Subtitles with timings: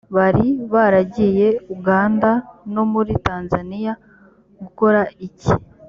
[0.15, 2.29] bari baragiye uganda
[2.73, 3.93] no muri tanzaniya
[4.61, 5.51] gukora iki